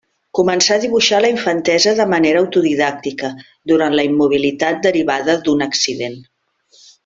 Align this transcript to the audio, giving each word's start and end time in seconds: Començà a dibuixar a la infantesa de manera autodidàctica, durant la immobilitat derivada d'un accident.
Començà 0.37 0.77
a 0.77 0.81
dibuixar 0.85 1.17
a 1.17 1.23
la 1.25 1.29
infantesa 1.33 1.93
de 1.99 2.07
manera 2.15 2.41
autodidàctica, 2.45 3.31
durant 3.73 3.99
la 4.01 4.09
immobilitat 4.11 4.81
derivada 4.89 5.37
d'un 5.45 5.63
accident. 5.71 6.19